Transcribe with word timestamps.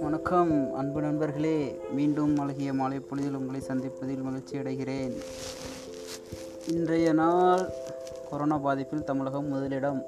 வணக்கம் 0.00 0.74
அன்பு 0.74 1.00
நண்பர்களே. 1.00 1.78
மீண்டும் 1.92 2.38
அழகிய 2.38 2.72
மாலை 2.72 3.00
பொழுதில் 3.00 3.34
உங்களை 3.34 3.60
சந்திப்பதில் 3.60 4.22
மகிழ்ச்சி 4.22 4.58
அடைகிறேன். 4.58 5.12
இன்றைய 6.68 7.12
நாள் 7.12 7.66
கொரோனா 8.30 8.58
பாதிப்பில் 8.58 9.04
தமிழகம் 9.04 9.48
முதலிடம். 9.48 10.04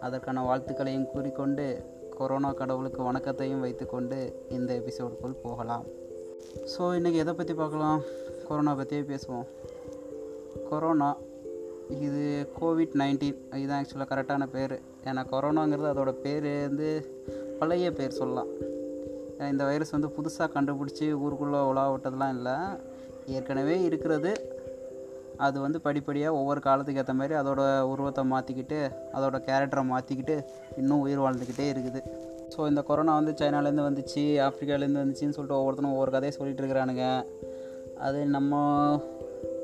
அதற்கான 0.00 0.42
வாழ்த்துக்களையும் 0.42 1.06
கூறிக்கொண்டு 1.06 1.84
கொரோனா 2.16 2.52
கடவுளுக்கு 2.52 3.02
வணக்கத்தையும் 3.02 3.60
வைத்துக்கொண்டு 3.60 4.46
இந்த 4.48 4.74
எபிசோடுக்குள் 4.74 5.40
போகலாம். 5.42 5.84
ஸோ 6.64 6.80
இன்றைக்கி 6.80 7.14
எதை 7.14 7.34
பற்றி 7.34 7.54
பார்க்கலாம்? 7.54 8.00
கொரோனா 8.48 8.74
பற்றியே 8.74 9.02
பேசுவோம். 9.02 9.46
கொரோனா 10.70 11.16
இது 12.00 12.48
கோவிட் 12.60 12.94
நைன்டீன் 13.00 13.38
இதுதான் 13.54 13.80
ஆக்சுவலாக 13.80 14.08
கரெக்டான 14.12 14.46
பேர். 14.46 14.74
ஏன்னா 15.04 15.22
கொரோனாங்கிறது 15.32 15.92
அதோட 15.92 16.12
பேர் 16.24 16.66
வந்து 16.68 16.88
பழைய 17.58 17.92
பேர் 17.92 18.18
சொல்லலாம். 18.20 18.50
இந்த 19.50 19.64
வைரஸ் 19.64 19.90
வந்து 19.90 20.10
புதுசாக 20.16 20.48
கண்டுபிடிச்சி 20.56 21.06
ஊருக்குள்ளே 21.12 21.60
உலா 21.70 21.92
விட்டதெல்லாம் 21.92 22.34
இல்லை. 22.36 22.56
ஏற்கனவே 23.26 23.82
இருக்கிறது. 23.82 24.32
அது 25.36 25.60
வந்து 25.60 25.80
படிப்படியாக 25.80 26.34
ஒவ்வொரு 26.34 26.60
காலத்துக்கு 26.60 27.00
ஏற்ற 27.00 27.14
மாதிரி 27.14 27.34
அதோட 27.34 27.80
உருவத்தை 27.80 28.24
மாற்றிக்கிட்டு 28.32 28.78
அதோட 29.12 29.36
கேரக்டரை 29.48 29.84
மாற்றிக்கிட்டு 29.92 30.44
இன்னும் 30.76 31.00
உயிர் 31.00 31.22
வாழ்ந்துக்கிட்டே 31.24 31.66
இருக்குது. 31.74 32.02
ஸோ 32.56 32.68
இந்த 32.68 32.82
கொரோனா 32.82 33.14
வந்து 33.14 33.32
சைனாலேருந்து 33.32 33.88
வந்துச்சு 33.88 34.24
ஆஃப்ரிக்காலேருந்து 34.46 35.02
வந்துச்சுன்னு 35.02 35.36
சொல்லிட்டு 35.36 35.58
ஒவ்வொருத்தனும் 35.60 35.94
ஒவ்வொரு 35.94 36.10
கதையை 36.10 36.34
சொல்லிகிட்டு 36.38 36.62
இருக்கிறானுங்க. 36.62 37.24
அது 37.98 38.26
நம்ம 38.26 38.52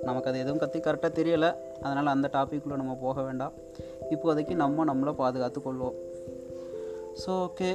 நமக்கு 0.02 0.30
அது 0.30 0.38
எதுவும் 0.38 0.58
கற்றி 0.58 0.80
கரெக்டாக 0.80 1.12
தெரியலை. 1.20 1.50
அதனால் 1.82 2.14
அந்த 2.14 2.30
டாப்பிக்குள்ளே 2.32 2.78
நம்ம 2.82 2.94
போக 3.06 3.22
வேண்டாம். 3.22 3.52
இப்போதைக்கு 4.14 4.54
நம்ம 4.54 4.84
நம்மளை 4.84 5.12
பாதுகாத்து 5.12 5.60
கொள்வோம். 5.66 5.98
ஸோ 7.22 7.30
ஓகே 7.46 7.70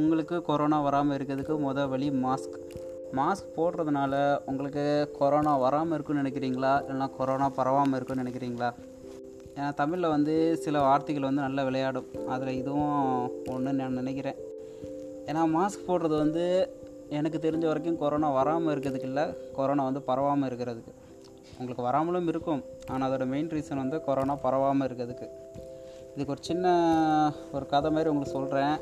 உங்களுக்கு 0.00 0.42
கொரோனா 0.42 0.80
வராமல் 0.80 1.16
இருக்கிறதுக்கு 1.18 1.56
முத 1.64 1.88
வழி 1.88 2.10
மாஸ்க் 2.24 2.56
மாஸ்க் 3.18 3.50
போடுறதுனால 3.56 4.14
உங்களுக்கு 4.50 4.84
கொரோனா 5.18 5.52
வராமல் 5.56 5.94
இருக்குன்னு 5.96 6.22
நினைக்கிறீங்களா? 6.22 6.72
இல்லைனா 6.84 7.08
கொரோனா 7.18 7.48
பரவாமல் 7.58 7.96
இருக்குன்னு 7.98 8.24
நினைக்கிறீங்களா? 8.24 8.70
ஏன்னா 9.56 9.74
தமிழில் 9.74 10.08
வந்து 10.08 10.34
சில 10.56 10.80
வார்த்தைகள் 10.80 11.28
வந்து 11.28 11.46
நல்லா 11.46 11.62
விளையாடும். 11.62 12.06
அதில் 12.28 12.58
இதுவும் 12.60 12.94
ஒன்று 13.54 13.72
நான் 13.72 14.00
நினைக்கிறேன். 14.02 14.38
ஏன்னா 15.26 15.42
மாஸ்க் 15.56 15.86
போடுறது 15.88 16.16
வந்து 16.24 16.44
எனக்கு 17.18 17.38
தெரிஞ்ச 17.38 17.64
வரைக்கும் 17.66 17.98
கொரோனா 17.98 18.30
வராமல் 18.30 18.74
இருக்கிறதுக்கு 18.74 19.10
இல்லை 19.12 19.24
கொரோனா 19.52 19.84
வந்து 19.84 20.02
பரவாமல் 20.06 20.48
இருக்கிறதுக்கு. 20.50 20.92
உங்களுக்கு 21.58 21.86
வராமலும் 21.88 22.28
இருக்கும். 22.32 22.60
ஆனால் 22.92 23.06
அதோட 23.08 23.24
மெயின் 23.32 23.50
ரீசன் 23.54 23.82
வந்து 23.84 23.98
கொரோனா 24.08 24.36
பரவாமல் 24.44 24.86
இருக்கிறதுக்கு. 24.88 25.28
இதுக்கு 26.14 26.34
ஒரு 26.34 26.42
சின்ன 26.48 26.66
ஒரு 27.56 27.66
கதை 27.72 27.90
மாதிரி 27.96 28.10
உங்களுக்கு 28.12 28.36
சொல்கிறேன் 28.38 28.74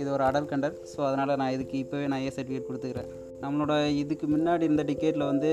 இது 0.00 0.08
ஒரு 0.16 0.24
அடல் 0.26 0.50
கண்டர் 0.50 0.76
ஸோ 0.90 0.98
அதனால் 1.06 1.38
நான் 1.40 1.54
இதுக்கு 1.56 1.76
இப்போவே 1.84 2.04
நான் 2.12 2.22
ஏ 2.26 2.28
சர்டிஃபிகேட் 2.36 2.68
கொடுத்துக்கிறேன். 2.68 3.10
நம்மளோட 3.42 3.74
இதுக்கு 4.02 4.26
முன்னாடி 4.34 4.66
இருந்த 4.68 4.84
டிக்கெட்டில் 4.90 5.30
வந்து 5.32 5.50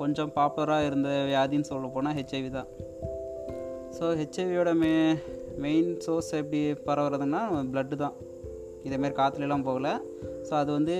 கொஞ்சம் 0.00 0.30
பாப்புலராக 0.36 0.88
இருந்த 0.88 1.08
வியாதின்னு 1.30 1.70
சொல்ல 1.70 1.88
போனால் 1.94 2.16
ஹெச்ஐவி 2.18 2.50
தான். 2.58 2.68
ஸோ 3.96 4.04
ஹெச்ஐவியோட 4.20 4.70
மே 4.82 4.92
மெயின் 5.64 5.90
சோர்ஸ் 6.04 6.30
எப்படி 6.40 6.60
பரவுறதுன்னா 6.86 7.40
பிளட்டு 7.72 7.96
தான். 8.04 8.14
இதேமாரி 8.86 9.14
காற்றுலலாம் 9.18 9.66
போகலை. 9.68 9.92
ஸோ 10.46 10.52
அது 10.60 10.70
வந்து 10.78 10.96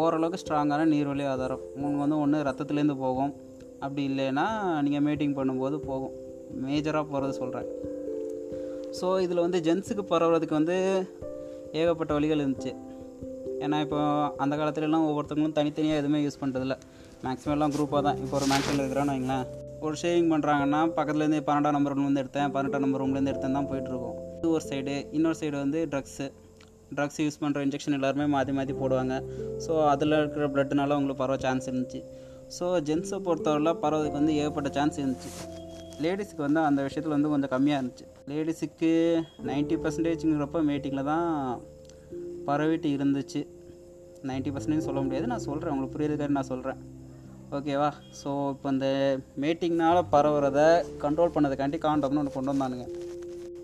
ஓரளவுக்கு 0.00 0.40
ஸ்ட்ராங்கான 0.42 0.82
நீர்வழி 0.94 1.24
ஆதாரம். 1.32 1.62
உங்களுக்கு 1.76 2.04
வந்து 2.06 2.18
ஒன்று 2.24 2.46
ரத்தத்துலேருந்து 2.48 2.96
போகும். 3.04 3.32
அப்படி 3.84 4.02
இல்லைன்னா 4.10 4.46
நீங்கள் 4.86 5.04
மீட்டிங் 5.06 5.36
பண்ணும்போது 5.38 5.76
போகும். 5.88 6.14
மேஜராக 6.64 7.04
போகிறது 7.12 7.34
சொல்கிறேன் 7.40 7.68
ஸோ 8.98 9.06
இதில் 9.24 9.44
வந்து 9.44 9.58
ஜென்ஸுக்கு 9.66 10.04
பரவுறதுக்கு 10.12 10.54
வந்து 10.60 10.76
ஏகப்பட்ட 11.80 12.12
வழிகள் 12.16 12.42
இருந்துச்சு. 12.42 12.72
ஏன்னா 13.64 13.78
இப்போ 13.84 13.98
அந்த 14.42 14.54
காலத்துலலாம் 14.58 15.06
ஒவ்வொருத்தவங்களும் 15.08 15.56
தனித்தனியாக 15.58 16.00
எதுவுமே 16.02 16.20
யூஸ் 16.24 16.40
பண்ணுறதில்ல 16.42 16.74
மேக்ஸிமம் 17.24 17.54
எல்லாம் 17.56 17.72
குரூப்பாக 17.74 18.02
தான். 18.06 18.18
இப்போ 18.24 18.34
ஒரு 18.38 18.46
மேக்ஸில் 18.52 18.82
இருக்கிறான்னு 18.82 19.14
வைங்களேன். 19.14 19.46
ஒரு 19.86 19.96
ஷேவிங் 20.02 20.30
பண்ணுறாங்கன்னா 20.32 20.80
பக்கத்துலேருந்து 20.96 21.40
பன்னெண்டாம் 21.48 21.76
நம்பர் 21.76 21.94
ரூம்லேருந்து 21.96 22.22
எடுத்தேன். 22.24 22.50
பதினெட்டாம் 22.54 22.84
நம்பர் 22.84 23.02
ரூம்லேருந்து 23.02 23.32
எடுத்தேன் 23.32 23.56
தான் 23.58 23.68
போயிட்டுருக்கோம் 23.70 24.16
இது 24.36 24.48
ஒரு 24.56 24.64
சைடு 24.70 24.94
இன்னொரு 25.16 25.38
சைடு 25.40 25.56
வந்து 25.64 25.80
ட்ரக்ஸு 25.92 26.26
ட்ரக்ஸ் 26.96 27.20
யூஸ் 27.24 27.40
பண்ணுற 27.42 27.64
இன்ஜெக்ஷன் 27.66 27.96
எல்லாருமே 27.98 28.26
மாற்றி 28.34 28.52
மாற்றி 28.58 28.74
போடுவாங்க. 28.82 29.14
ஸோ 29.64 29.72
அதில் 29.92 30.18
இருக்கிற 30.20 30.46
ப்ளட்னால 30.54 30.96
உங்களுக்கு 31.00 31.22
பரவ 31.24 31.38
சான்ஸ் 31.44 31.68
இருந்துச்சு. 31.70 32.00
ஸோ 32.56 32.66
ஜென்ஸை 32.88 33.18
பொறுத்தவரையில் 33.26 33.80
பரவதுக்கு 33.82 34.18
வந்து 34.20 34.34
ஏகப்பட்ட 34.42 34.68
சான்ஸ் 34.76 34.98
இருந்துச்சு. 35.00 35.30
லேடிஸுக்கு 36.04 36.42
வந்து 36.46 36.60
அந்த 36.68 36.80
விஷயத்தில் 36.86 37.14
வந்து 37.16 37.32
கொஞ்சம் 37.32 37.52
கம்மியாக 37.54 37.80
இருந்துச்சு. 37.80 38.06
லேடிஸுக்கு 38.30 38.92
நைன்ட்டி 39.48 39.76
பர்சன்டேஜுங்கிறப்ப 39.84 40.60
மீட்டிங்கில் 40.70 41.08
தான் 41.12 41.28
பரவிட்டு 42.48 42.90
இருந்துச்சு. 42.96 43.42
நைன்ட்டி 44.30 44.52
பர்சன்டேஜ் 44.54 44.88
சொல்ல 44.88 45.00
முடியாது. 45.06 45.26
நான் 45.32 45.46
சொல்கிறேன் 45.48 45.72
உங்களுக்கு 45.74 45.96
புரியுதுக்காரு 45.96 46.36
நான் 46.38 46.50
சொல்கிறேன் 46.52 46.80
ஓகேவா 47.56 47.90
ஸோ 48.20 48.30
இப்போ 48.54 48.68
இந்த 48.74 48.88
மீட்டிங்னால் 49.42 50.00
பரவுறத 50.14 50.60
கண்ட்ரோல் 51.04 51.34
பண்ணதுக்காண்டி 51.36 51.78
காண்டம்னு 51.86 52.20
ஒன்று 52.22 52.34
கொண்டு 52.34 52.52
வந்தானுங்க. 52.52 52.86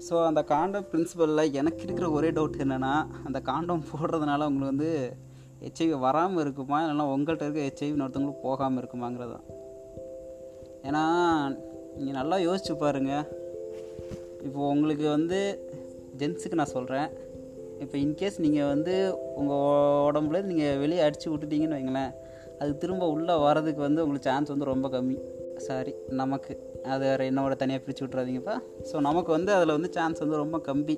ஸோ 0.07 0.15
அந்த 0.29 0.41
காண்டம் 0.53 0.87
பிரின்சிபலில் 0.93 1.53
எனக்கு 1.61 1.83
இருக்கிற 1.87 2.07
ஒரே 2.17 2.31
டவுட் 2.39 2.63
என்னென்னா 2.65 2.95
அந்த 3.27 3.39
காண்டம் 3.51 3.85
போடுறதுனால 3.91 4.47
உங்களுக்கு 4.51 4.73
வந்து 4.73 4.91
ஹெச்ஐவி 5.63 5.99
வராமல் 5.99 6.43
இருக்குமா? 6.45 6.79
இல்லைனா 6.85 7.07
உங்கள்கிட்ட 7.15 7.47
இருக்க 7.47 7.69
ஹெச்ஐவி 7.69 7.95
ஒருத்தவங்களுக்கு 8.01 8.47
போகாமல் 8.49 8.81
இருக்குமாங்கிறது? 8.83 9.37
தான் 9.37 9.47
ஏன்னா 10.89 11.03
நீங்கள் 11.97 12.19
நல்லா 12.21 12.37
யோசிச்சு 12.37 12.73
பாருங்கள் 12.79 13.27
இப்போது 14.47 14.71
உங்களுக்கு 14.75 15.09
வந்து 15.09 15.39
ஜென்ஸுக்கு 16.19 16.61
நான் 16.61 16.75
சொல்கிறேன் 16.77 17.09
இப்போ 17.81 17.97
இன்கேஸ் 17.99 18.37
நீங்கள் 18.39 18.67
வந்து 18.67 18.95
உங்கள் 19.35 20.03
உடம்புல 20.09 20.43
நீங்கள் 20.43 20.79
வெளியே 20.79 21.01
அடித்து 21.01 21.31
விட்டுட்டீங்கன்னு 21.33 21.79
வைங்களேன் 21.79 22.13
அது 22.59 22.79
திரும்ப 22.79 23.07
உள்ளே 23.09 23.35
வர்றதுக்கு 23.37 23.81
வந்து 23.81 24.03
உங்களுக்கு 24.03 24.31
சான்ஸ் 24.31 24.49
வந்து 24.49 24.65
ரொம்ப 24.65 24.89
கம்மி. 24.89 25.17
சாரி 25.57 25.95
நமக்கு. 26.09 26.55
அது 26.93 27.05
வேறு 27.05 27.31
என்னோட 27.31 27.55
தனியாக 27.57 27.83
பிரித்து 27.85 28.05
விட்றாதீங்கப்பா 28.07 28.57
ஸோ 28.93 29.01
நமக்கு 29.01 29.33
வந்து 29.33 29.53
அதில் 29.53 29.77
வந்து 29.77 29.91
சான்ஸ் 29.93 30.19
வந்து 30.19 30.37
ரொம்ப 30.37 30.59
கம்மி. 30.69 30.97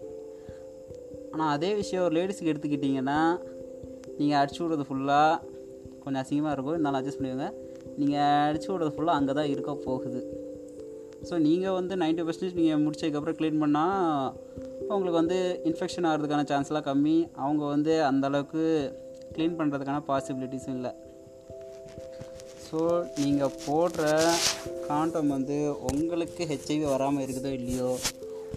ஆனால் 1.33 1.53
அதே 1.57 1.75
விஷயம் 1.75 2.05
ஒரு 2.05 2.15
லேடிஸுக்கு 2.19 2.53
எடுத்துக்கிட்டிங்கன்னா 2.55 3.39
நீங்கள் 4.19 4.39
அடிச்சு 4.41 4.61
விடுறது 4.63 4.87
ஃபுல்லாக 4.89 5.35
கொஞ்சம் 6.03 6.23
அசிங்கமாக 6.23 6.55
இருக்கும். 6.57 6.75
இருந்தாலும் 6.77 6.99
அட்ஜஸ்ட் 7.01 7.21
பண்ணுவீங்க 7.21 7.49
நீங்கள் 8.01 8.43
அடிச்சு 8.49 8.69
விடுறது 8.73 8.93
ஃபுல்லாக 8.97 9.19
அங்கே 9.21 9.35
தான் 9.39 9.51
இருக்க 9.55 9.73
போகுது. 9.87 10.21
ஸோ 11.29 11.35
நீங்கள் 11.47 11.77
வந்து 11.79 11.95
நைன்ட்டி 12.03 12.25
பர்சன்டேஜ் 12.27 12.59
நீங்கள் 12.61 12.83
முடிச்சதுக்கப்புறம் 12.85 13.37
க்ளீன் 13.39 13.63
பண்ணால் 13.63 14.33
உங்களுக்கு 14.95 15.19
வந்து 15.23 15.39
இன்ஃபெக்ஷன் 15.71 16.07
ஆகிறதுக்கான 16.11 16.47
சான்ஸ்லாம் 16.51 16.87
கம்மி. 16.89 17.17
அவங்க 17.45 17.63
வந்து 17.75 17.95
அந்தளவுக்கு 18.11 18.65
க்ளீன் 19.35 19.57
பண்ணுறதுக்கான 19.61 20.03
பாசிபிலிட்டிஸும் 20.11 20.77
இல்லை. 20.79 20.93
ஸோ 22.67 22.81
நீங்கள் 23.23 23.57
போடுற 23.65 24.05
காண்டம் 24.87 25.33
வந்து 25.37 25.57
உங்களுக்கு 25.91 26.43
ஹெச்ஐவி 26.53 26.87
வராமல் 26.95 27.25
இருக்குதோ 27.25 27.53
இல்லையோ 27.59 27.91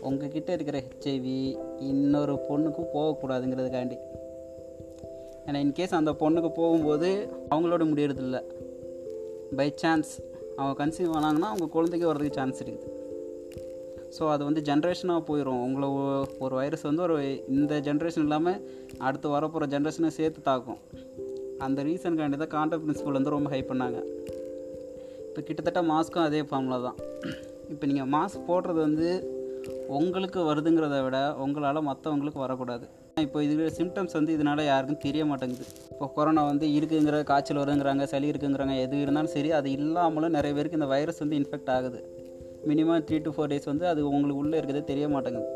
உங்ககிட்ட 0.07 0.49
இருக்கிற 0.57 0.77
ஹெச்ஐவி 0.87 1.39
இன்னொரு 1.89 2.35
பொண்ணுக்கும் 2.47 2.93
போகக்கூடாதுங்கிறதுக்காண்டி. 2.95 3.97
ஏன்னா 5.49 5.59
இன்கேஸ் 5.65 5.99
அந்த 5.99 6.11
பொண்ணுக்கு 6.21 6.49
போகும்போது 6.57 7.09
அவங்களோட 7.51 7.83
முடியறதில்ல. 7.91 8.37
பை 9.59 9.67
சான்ஸ் 9.81 10.11
அவங்க 10.57 10.73
கன்சீவ் 10.81 11.15
ஆனாங்கன்னா 11.19 11.49
அவங்க 11.53 11.67
குழந்தைக்கு 11.75 12.09
வர்றதுக்கு 12.09 12.39
சான்ஸ் 12.39 12.61
இருக்குது. 12.63 12.95
ஸோ 14.15 14.23
அது 14.33 14.43
வந்து 14.47 14.61
ஜென்ரேஷனாக 14.67 15.21
போயிடும் 15.29 15.61
உங்களை 15.65 15.87
ஒரு 16.45 16.53
வைரஸ் 16.59 16.85
வந்து 16.89 17.03
ஒரு 17.07 17.17
இந்த 17.55 17.73
ஜென்ரேஷன் 17.87 18.25
இல்லாமல் 18.27 18.61
அடுத்து 19.07 19.33
வரப்போகிற 19.35 19.67
ஜென்ரேஷனை 19.73 20.11
சேர்த்து 20.19 20.41
தாக்கும். 20.49 20.79
அந்த 21.65 21.83
ரீசனுக்காண்டி 21.87 22.39
தான் 22.43 22.53
கான்டாக்ட் 22.55 22.85
பிரின்சிபல் 22.85 23.17
வந்து 23.19 23.35
ரொம்ப 23.35 23.49
ஹை 23.53 23.61
பண்ணாங்க. 23.71 23.99
இப்போ 25.27 25.41
கிட்டத்தட்ட 25.47 25.81
மாஸ்க்கும் 25.91 26.25
அதே 26.27 26.41
ஃபார்முலா 26.49 26.79
தான். 26.87 26.97
இப்போ 27.73 27.85
நீங்கள் 27.91 28.09
மாஸ்க் 28.15 28.47
போடுறது 28.49 28.79
வந்து 28.87 29.09
உங்களுக்கு 29.99 30.39
வருதுங்கிறத 30.49 30.97
விட 31.07 31.19
உங்களால் 31.45 31.87
மற்றவங்களுக்கு 31.89 32.45
வரக்கூடாது. 32.45 32.87
இப்போ 33.25 33.39
இது 33.45 33.65
சிம்டம்ஸ் 33.77 34.15
வந்து 34.17 34.31
இதனால் 34.37 34.61
யாருக்கும் 34.69 35.01
தெரிய 35.05 35.23
மாட்டேங்குது. 35.29 35.65
இப்போ 35.93 36.07
கொரோனா 36.15 36.41
வந்து 36.51 36.65
இருக்குங்கிற 36.77 37.17
காய்ச்சல் 37.31 37.61
வருங்கிறாங்க 37.61 38.05
சளி 38.13 38.27
இருக்குங்கிறாங்க 38.31 38.75
எது 38.85 39.01
இருந்தாலும் 39.05 39.33
சரி 39.35 39.51
அது 39.59 39.69
இல்லாமலும் 39.77 40.35
நிறைய 40.37 40.53
பேருக்கு 40.57 40.79
இந்த 40.79 40.89
வைரஸ் 40.95 41.21
வந்து 41.23 41.37
இன்ஃபெக்ட் 41.41 41.71
ஆகுது. 41.75 42.01
Minimum 42.69 43.05
three 43.07 43.17
to 43.25 43.31
four 43.35 43.51
days 43.53 43.69
வந்து 43.71 43.85
அது 43.91 44.01
உங்களுக்கு 44.15 44.41
உள்ளே 44.43 44.55
இருக்கிறதே 44.59 44.85
தெரிய 44.91 45.07
மாட்டேங்குது. 45.15 45.47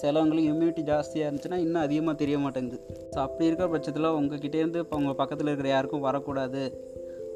சிலவங்களுக்கு 0.00 0.50
இம்யூனிட்டி 0.52 0.82
ஜாஸ்தியாக 0.90 1.28
இருந்துச்சுன்னா 1.28 1.58
இன்னும் 1.64 1.84
அதிகமாக 1.86 2.16
தெரிய 2.22 2.36
மாட்டேங்குது. 2.44 2.78
ஸோ 3.12 3.18
அப்படி 3.24 3.46
இருக்கிற 3.48 3.66
பட்சத்தில் 3.72 4.14
உங்ககிட்டேருந்து 4.18 4.82
இப்போ 4.84 4.96
உங்கள் 5.00 5.18
பக்கத்தில் 5.20 5.50
இருக்கிற 5.50 5.70
யாருக்கும் 5.72 6.06
வரக்கூடாது 6.08 6.62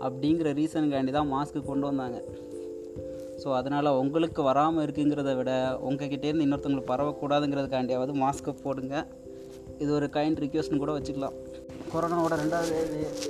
அப்படிங்கிற 0.06 0.50
ரீசனுக்காண்டி 0.60 1.12
தான் 1.16 1.30
மாஸ்க்கு 1.34 1.62
கொண்டு 1.70 1.86
வந்தாங்க. 1.90 2.18
ஸோ 3.42 3.48
அதனால் 3.58 3.88
உங்களுக்கு 4.02 4.40
வராமல் 4.48 4.84
இருக்குங்கிறத 4.84 5.30
விட 5.38 5.52
உங்ககிட்டேருந்து 5.88 6.44
இன்னொருத்தவங்களுக்கு 6.46 6.92
பரவக்கூடாதுங்கிறதுக்காண்டியாவது 6.92 8.12
மாஸ்க்கை 8.22 8.52
போடுங்க. 8.64 8.94
இது 9.82 9.90
ஒரு 9.98 10.06
கைண்ட் 10.16 10.40
ரிக்வெஸ்ட்னு 10.44 10.82
கூட 10.82 10.92
வச்சுக்கலாம். 10.96 11.36
கொரோனாவோட 11.92 12.34
ரெண்டாவது 12.42 12.76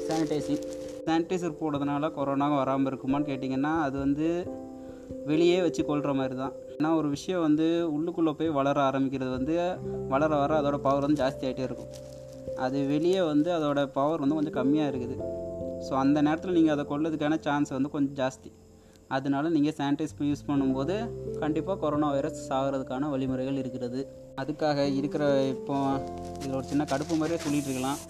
சானிடைசிங் 0.08 0.64
சானிடைசர் 1.06 1.60
போடுறதுனால 1.60 2.10
கொரோனா 2.18 2.46
வராமல் 2.60 2.90
இருக்குமான்னு 2.90 3.28
கேட்டிங்கன்னா 3.30 3.72
அது 3.86 3.96
வந்து 4.04 4.28
வெளியே 5.30 5.56
வச்சு 5.64 5.82
கொள்கிற 5.88 6.12
மாதிரி 6.18 6.34
தான். 6.42 6.54
ஏன்னா 6.76 6.90
ஒரு 6.98 7.08
விஷயம் 7.14 7.44
வந்து 7.46 7.66
உள்ளுக்குள்ளே 7.96 8.32
போய் 8.38 8.56
வளர 8.58 8.76
ஆரம்பிக்கிறது 8.88 9.30
வந்து 9.38 9.54
வளர 10.12 10.30
வர 10.42 10.52
அதோட 10.60 10.78
பவர் 10.86 11.06
வந்து 11.06 11.20
ஜாஸ்தி 11.22 11.44
ஆகிட்டே 11.48 11.64
இருக்கும். 11.68 11.90
அது 12.64 12.78
வெளியே 12.92 13.20
வந்து 13.32 13.50
அதோட 13.58 13.80
பவர் 13.98 14.22
வந்து 14.24 14.38
கொஞ்சம் 14.38 14.56
கம்மியாக 14.58 14.90
இருக்குது. 14.92 15.16
ஸோ 15.86 15.92
அந்த 16.04 16.18
நேரத்தில் 16.26 16.56
நீங்கள் 16.58 16.74
அதை 16.76 16.84
கொள்ளதுக்கான 16.92 17.38
சான்ஸ் 17.46 17.76
வந்து 17.76 17.92
கொஞ்சம் 17.94 18.16
ஜாஸ்தி. 18.22 18.50
அதனால 19.16 19.44
நீங்கள் 19.56 19.76
சானிடைஸ் 19.78 20.14
யூஸ் 20.30 20.48
பண்ணும்போது 20.48 20.94
கண்டிப்பாக 21.42 21.76
கொரோனா 21.84 22.08
வைரஸ் 22.16 22.40
சாகிறதுக்கான 22.48 23.08
வழிமுறைகள் 23.14 23.60
இருக்கிறது. 23.62 24.00
அதுக்காக 24.42 24.84
இருக்கிற 24.98 25.24
இப்போ 25.54 25.76
இதில் 26.40 26.58
ஒரு 26.60 26.66
சின்ன 26.72 26.86
கடுப்பு 26.92 27.16
மாதிரியே 27.20 27.40
சொல்லிட்டு 27.44 27.70
இருக்கலாம். 27.70 28.00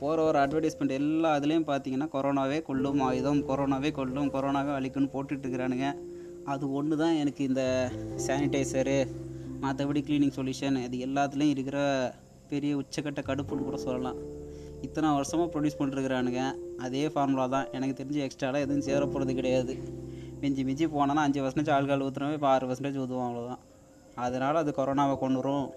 போகிற 0.00 0.24
ஒரு 0.30 0.38
அட்வர்டைஸ்மெண்ட் 0.42 0.96
எல்லா 1.00 1.30
இதுலேயும் 1.38 1.68
பார்த்தீங்கன்னா 1.70 2.08
கொரோனாவே 2.14 2.58
கொல்லும் 2.68 3.00
ஆயுதம் 3.08 3.40
கொரோனாவே 3.50 3.90
கொல்லும் 3.98 4.30
கொரோனாவே 4.34 4.72
அழிக்குன்னு 4.78 5.12
போட்டுட்டு 5.14 5.44
இருக்கிறானுங்க. 5.46 5.88
அது 6.52 6.64
ஒன்று 6.78 6.94
தான் 7.02 7.16
எனக்கு 7.22 7.42
இந்த 7.50 7.62
சானிடைசரு 8.26 8.98
மற்றபடி 9.64 10.00
க்ளீனிங் 10.08 10.36
சொல்யூஷன் 10.38 10.76
இது 10.86 10.98
எல்லாத்துலேயும் 11.06 11.54
இருக்கிற 11.54 11.78
பெரிய 12.52 12.74
உச்சக்கட்ட 12.82 13.20
கடுப்புன்னு 13.30 13.66
கூட 13.68 13.78
சொல்லலாம். 13.86 14.18
இத்தனை 14.86 15.08
வருஷமாக 15.16 15.48
ப்ரொடியூஸ் 15.52 15.78
பண்ணிருக்கிறானுங்க 15.78 16.42
அதே 16.86 17.04
ஃபார்முலா 17.12 17.46
தான். 17.56 17.66
எனக்கு 17.76 17.98
தெரிஞ்சு 18.00 18.20
எக்ஸ்ட்ராலாம் 18.26 18.64
எதுவும் 18.66 18.86
சேர 18.88 19.02
போகிறது 19.06 19.32
கிடையாது. 19.40 19.74
மிஞ்சி 20.40 20.64
மிஞ்சி 20.64 20.86
போனோன்னா 20.86 21.22
அஞ்சு 21.24 21.42
பர்சன்டேஜ் 21.42 21.74
ஆள்கால் 21.78 22.04
ஊற்றுறவே 22.06 22.32
இப்போ 22.32 22.46
ஆறு 22.46 22.66
பர்சன்டேஜ் 22.66 23.00
ஊற்றுவோம் 23.02 23.28
அவ்வளோதான் 23.28 23.62
அதனால் 24.14 24.56
அது 24.56 24.70
கொரோனாவை 24.76 25.18
கொண்டு 25.18 25.40
வரும். 25.40 25.70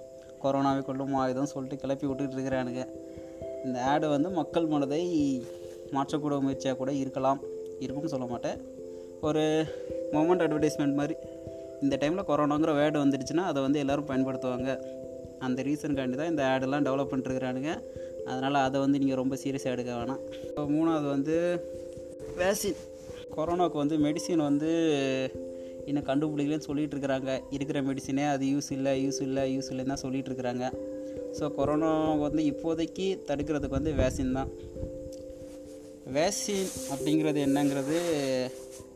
கொரோனாவை 0.43 0.81
கொள்ளும் 0.81 1.13
ஆயுதம் 1.13 1.45
சொல்லிட்டு 1.45 1.77
கிளப்பி 1.77 2.07
விட்டுட்டு 2.07 2.35
இருக்கிறானுங்க. 2.35 2.85
இந்த 3.65 3.83
ஆடு 3.83 4.09
வந்து 4.09 4.29
மக்கள் 4.29 4.65
மனதை 4.65 5.01
மாற்றக்கூட 5.91 6.39
முயற்சியாக 6.39 6.77
கூட 6.77 6.93
இருக்கலாம். 6.93 7.39
இருக்கும்னு 7.79 8.09
சொல்ல 8.09 8.25
மாட்டேன். 8.25 8.57
ஒரு 9.21 9.65
மொமெண்ட் 10.11 10.43
அட்வர்டைஸ்மெண்ட் 10.45 10.93
மாதிரி. 10.93 11.15
இந்த 11.81 11.97
டைமில் 11.99 12.29
கொரோனாங்கிற 12.29 12.71
வேர்டு 12.79 12.99
வந்துடுச்சுன்னா 13.03 13.45
அதை 13.51 13.61
வந்து 13.61 13.79
எல்லோரும் 13.79 14.07
பயன்படுத்துவாங்க. 14.07 14.79
அந்த 15.39 15.63
ரீசனுக்காண்டி 15.63 16.15
தான் 16.15 16.29
இந்த 16.29 16.43
ஆடெல்லாம் 16.43 16.85
டெவலப் 16.87 17.11
பண்ணிட்டுருக்குறானுங்க 17.11 17.71
அதனால் 18.25 18.53
அதை 18.53 18.79
வந்து 18.79 18.99
நீங்கள் 18.99 19.17
ரொம்ப 19.17 19.35
சீரியஸாக 19.35 19.75
எடுக்க 19.75 19.91
வேணாம். 19.93 20.19
இப்போ 20.47 20.63
மூணாவது 20.63 21.09
வந்து 21.09 21.65
வேக்சின் 22.37 22.75
கொரோனாவுக்கு 23.35 23.81
வந்து 23.83 23.97
மெடிசின் 24.05 24.47
வந்து 24.49 24.71
இன்னும் 25.89 26.07
கண்டுபிடிக்கலன்னு 26.09 26.67
சொல்லிகிட்டு 26.67 26.95
இருக்கிறாங்க. 26.95 27.31
இருக்கிற 27.55 27.77
மெடிசினே 27.87 28.25
அது 28.33 28.45
யூஸ் 28.53 28.69
இல்லை 28.77 28.93
யூஸ் 29.05 29.21
இல்லை 29.27 29.43
யூஸ் 29.55 29.69
இல்லைன்னு 29.71 29.93
தான் 29.93 30.03
சொல்லிட்டு 30.05 30.29
இருக்கிறாங்க. 30.31 30.65
ஸோ 31.37 31.47
கொரோனா 31.57 31.91
வந்து 32.25 32.43
இப்போதைக்கு 32.51 33.07
தடுக்கிறதுக்கு 33.29 33.79
வந்து 33.79 33.93
வேக்சின் 34.01 34.37
தான். 34.39 34.51
வேக்சின் 36.17 36.69
அப்படிங்கிறது 36.93 37.39
என்னங்கிறது 37.47 37.97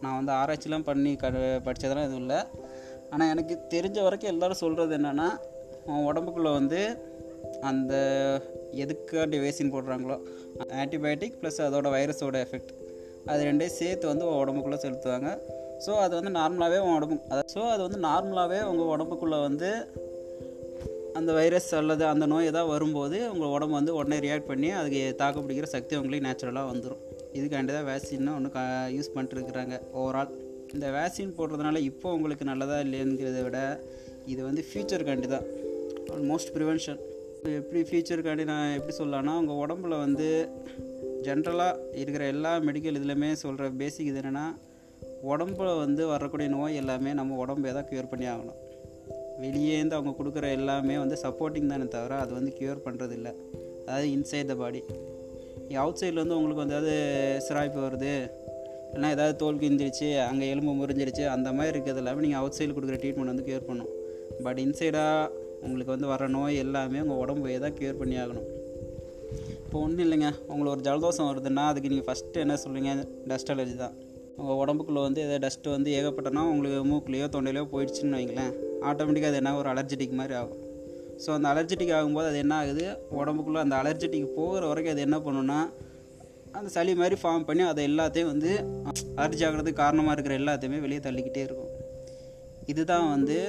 நான் 0.04 0.18
வந்து 0.20 0.32
ஆராய்ச்சிலாம் 0.40 0.88
பண்ணி 0.90 1.12
க 1.22 1.28
படித்ததெல்லாம் 1.68 2.08
எதுவும் 2.10 2.24
இல்லை. 2.26 2.40
ஆனால் 3.12 3.32
எனக்கு 3.34 3.56
தெரிஞ்ச 3.76 3.98
வரைக்கும் 4.06 4.34
எல்லோரும் 4.34 4.62
சொல்கிறது 4.64 4.94
என்னென்னா 5.00 5.28
உடம்புக்குள்ளே 6.10 6.52
வந்து 6.60 6.80
அந்த 7.70 7.94
எதுக்காண்டி 8.84 9.38
வேக்சின் 9.44 9.74
போடுறாங்களோ 9.76 10.18
ஆன்டிபயோட்டிக் 10.84 11.38
ப்ளஸ் 11.42 11.60
அதோட 11.68 11.88
வைரஸோட 11.96 12.38
எஃபெக்ட் 12.46 12.74
அது 13.32 13.44
ரெண்டையும் 13.48 13.78
சேர்த்து 13.82 14.06
வந்து 14.12 14.26
உன் 14.30 14.40
உடம்புக்குள்ளே 14.42 14.80
செலுத்துவாங்க. 14.84 15.30
ஸோ 15.86 15.92
அது 16.06 16.14
வந்து 16.20 16.32
நார்மலாகவே 16.40 16.80
உன் 16.86 16.96
உடம்பு 16.98 17.16
ஸோ 17.54 17.62
அது 17.74 17.82
வந்து 17.88 18.00
நார்மலாகவே 18.08 18.60
உங்கள் 18.72 18.92
உடம்புக்குள்ளே 18.96 19.40
வந்து 19.42 19.70
அந்த 21.20 21.32
வைரஸ் 21.34 21.70
அல்லது 21.74 22.04
அந்த 22.06 22.26
நோய் 22.26 22.50
ஏதாவது 22.52 22.72
வரும்போது 22.72 23.18
உங்கள் 23.34 23.54
உடம்பு 23.56 23.76
வந்து 23.76 23.96
உடனே 23.96 24.18
ரியாக்ட் 24.20 24.50
பண்ணி 24.50 24.70
அதுக்கு 24.72 25.02
தாக்கு 25.18 25.44
பிடிக்கிற 25.44 25.68
சக்தி 25.76 25.96
உங்களுக்கு 25.96 26.28
நேச்சுரலாக 26.28 26.72
வந்துடும் 26.72 27.02
இதுக்காண்டி 27.34 27.72
தான் 27.72 27.88
வேக்சின்னு 27.92 28.34
ஒன்று 28.36 28.52
க 28.56 28.62
யூஸ் 28.96 29.14
பண்ணிட்டுருக்குறாங்க 29.16 29.78
ஓவரால் 29.94 30.34
இந்த 30.74 30.88
வேக்சின் 30.92 31.36
போடுறதுனால 31.38 31.82
இப்போ 31.82 32.14
உங்களுக்கு 32.14 32.46
நல்லதாக 32.46 32.84
இல்லைங்கிறத 32.84 33.42
விட 33.44 33.60
இது 34.26 34.42
வந்து 34.44 34.62
ஃப்யூச்சருக்காண்டி 34.70 35.28
தான். 35.28 35.46
ஆல்மோஸ்ட் 36.14 36.52
ப்ரிவென்ஷன் 36.56 37.00
எப்படி 37.60 37.82
ஃப்யூச்சருக்காண்டி 37.82 38.44
நான் 38.44 38.74
எப்படி 38.74 38.96
சொல்லலாம்னா 38.98 39.34
உங்கள் 39.38 39.60
உடம்புல 39.64 39.98
வந்து 40.00 40.28
ஜென்ரலாக 41.26 41.80
இருக்கிற 41.94 42.26
எல்லா 42.26 42.56
மெடிக்கல் 42.58 42.98
இதுலையுமே 43.00 43.32
சொல்கிற 43.34 43.70
பேசிக் 43.70 44.08
இது 44.08 44.20
என்னென்னா 44.22 44.46
உடம்புல 45.24 45.78
வந்து 45.78 46.08
வரக்கூடிய 46.08 46.50
நோய் 46.50 46.76
எல்லாமே 46.76 47.14
நம்ம 47.14 47.46
உடம்பே 47.46 47.74
தான் 47.74 47.88
க்யூர் 47.92 48.10
பண்ணி 48.10 48.26
ஆகணும். 48.26 48.60
வெளியேருந்து 49.42 49.92
அவங்க 49.92 50.12
கொடுக்குற 50.20 50.52
எல்லாமே 50.52 50.98
வந்து 50.98 51.18
சப்போர்ட்டிங் 51.24 51.68
தானே 51.68 51.86
தவிர 51.86 52.16
அது 52.16 52.34
வந்து 52.34 52.52
க்யூர் 52.60 52.84
பண்ணுறது 52.86 53.12
இல்லை 53.12 53.32
அதாவது 53.86 54.08
இன்சைட் 54.08 54.46
த 54.46 54.56
பாடி 54.56 54.84
அவுட் 55.76 55.96
சைடில் 55.96 56.22
வந்து 56.24 56.38
உங்களுக்கு 56.38 56.64
வந்து 56.64 56.76
ஏதாவது 56.76 56.96
சிராய்ப்பு 57.48 57.80
வருது 57.80 58.14
இல்லைனா 58.94 59.10
ஏதாவது 59.10 59.36
தோல் 59.36 59.60
கிந்திருச்சு 59.60 60.20
அங்கே 60.28 60.50
எலும்பு 60.50 60.72
முறிஞ்சிருச்சு 60.72 61.28
அந்த 61.28 61.52
மாதிரி 61.52 61.68
இருக்கிறது 61.68 61.98
எல்லாமே 61.98 62.22
நீங்கள் 62.22 62.40
அவுட் 62.40 62.58
சைடில் 62.58 62.76
கொடுக்குற 62.78 63.00
ட்ரீட்மெண்ட் 63.04 63.34
வந்து 63.34 63.48
க்யூர் 63.48 63.68
பண்ணும் 63.68 63.92
பட் 64.44 64.60
இன்சைடாக 64.60 65.30
உங்களுக்கு 65.62 65.92
வந்து 65.92 66.08
வர 66.08 66.28
நோய் 66.28 66.56
எல்லாமே 66.56 67.00
உங்கள் 67.00 67.18
உடம்பு 67.18 67.60
தான் 67.60 67.74
க்யூர் 67.74 67.94
பண்ணி 67.94 68.16
ஆகணும். 68.16 68.48
இப்போ 69.76 69.86
ஒன்றும் 69.86 70.04
இல்லைங்க. 70.04 70.28
உங்களுக்கு 70.52 70.74
ஒரு 70.74 70.84
ஜலதோஷம் 70.86 71.28
வருதுன்னா 71.30 71.64
அதுக்கு 71.70 71.90
நீங்கள் 71.92 72.06
ஃபஸ்ட்டு 72.08 72.42
என்ன 72.44 72.54
சொல்லுவீங்க 72.62 72.92
டஸ்ட் 73.30 73.50
அலர்ஜி 73.54 73.74
தான். 73.82 73.96
உங்கள் 74.38 74.60
உடம்புக்குள்ளே 74.62 75.02
வந்து 75.06 75.20
எதாவது 75.24 75.42
டஸ்ட்டு 75.46 75.74
வந்து 75.74 75.90
ஏகப்பட்டனா 75.98 76.42
உங்களுக்கு 76.52 76.78
மூக்குலேயோ 76.92 77.26
தொண்டையிலையோ 77.34 77.66
போயிடுச்சுன்னு 77.74 78.18
வைங்களேன். 78.18 78.54
ஆட்டோமேட்டிக்காக 78.90 79.32
அது 79.32 79.40
என்ன? 79.42 79.52
ஒரு 79.62 79.70
அலர்ஜெட்டிக் 79.72 80.16
மாதிரி 80.20 80.36
ஆகும். 80.42 80.62
ஸோ 81.24 81.30
அந்த 81.38 81.48
அலர்ஜெட்டிக் 81.54 81.92
ஆகும்போது 81.98 82.30
அது 82.32 82.40
என்ன 82.44 82.54
ஆகுது? 82.62 82.86
உடம்புக்குள்ளே 83.20 83.62
அந்த 83.66 83.76
அலர்ஜெட்டிக் 83.82 84.30
போகிற 84.38 84.62
வரைக்கும் 84.72 84.94
அது 84.96 85.04
என்ன 85.08 85.20
பண்ணுன்னா 85.26 85.60
அந்த 86.60 86.68
சளி 86.78 86.96
மாதிரி 87.02 87.18
ஃபார்ம் 87.24 87.46
பண்ணி 87.50 87.66
அதை 87.72 87.84
எல்லாத்தையும் 87.92 88.32
வந்து 88.34 88.54
அலர்ஜி 89.22 89.44
ஆகிறதுக்கு 89.50 89.82
காரணமாக 89.84 90.16
இருக்கிற 90.18 90.38
எல்லாத்தையுமே 90.44 90.80
வெளியே 90.86 91.02
தள்ளிக்கிட்டே 91.10 91.44
இருக்கும். 91.50 91.74
இதுதான் 92.74 93.10
வந்து 93.16 93.40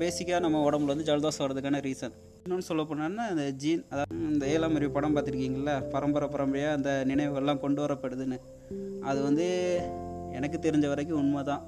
பேசிக்காக 0.00 0.40
நம்ம 0.44 0.62
உடம்புல 0.68 0.94
வந்து 0.94 1.08
ஜலதோஷம் 1.10 1.44
வர்றதுக்கான 1.44 1.80
ரீசன் 1.88 2.14
இன்னொன்று 2.44 2.68
சொல்ல 2.68 2.82
போனால் 2.88 3.30
இந்த 3.32 3.44
ஜீன் 3.62 3.82
அதாவது 3.90 4.16
இந்த 4.32 4.46
ஏழாம் 4.54 4.76
அறிவு 4.78 4.90
படம் 4.96 5.14
பார்த்துருக்கீங்களா 5.16 5.74
பரம்பரை 5.92 6.26
பரம்பரையாக 6.34 6.76
அந்த 6.78 6.90
நினைவுகள்லாம் 7.10 7.62
கொண்டு 7.62 7.80
வரப்படுதுன்னு. 7.84 8.38
அது 9.08 9.20
வந்து 9.28 9.46
எனக்கு 10.38 10.58
தெரிஞ்ச 10.66 10.86
வரைக்கும் 10.92 11.20
உண்மை 11.22 11.42
தான் 11.50 11.62